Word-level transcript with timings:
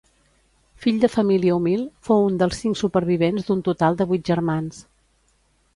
Fill 0.85 0.95
de 1.03 1.09
família 1.15 1.57
humil, 1.57 1.83
fou 2.09 2.25
un 2.31 2.41
dels 2.43 2.63
cinc 2.65 2.81
supervivents 2.83 3.47
d'un 3.51 3.63
total 3.69 4.01
de 4.03 4.13
vuit 4.15 4.29
germans. 4.33 4.83